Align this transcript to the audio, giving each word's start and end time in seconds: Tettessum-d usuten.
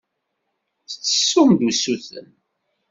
Tettessum-d 0.89 1.59
usuten. 1.69 2.27